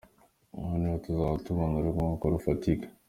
Aho 0.59 0.73
ni 0.79 0.87
ho 0.91 0.97
tuzaba 1.05 1.41
tubona 1.45 1.73
urwunguko 1.77 2.25
rufatika. 2.35 2.87